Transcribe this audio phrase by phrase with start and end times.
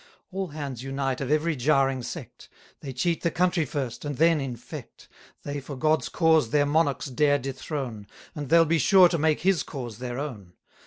[0.31, 5.07] All hands unite of every jarring sect; They cheat the country first, and then infect.
[5.43, 9.61] They for God's cause their monarchs dare dethrone, And they'll be sure to make his
[9.61, 10.53] cause their own.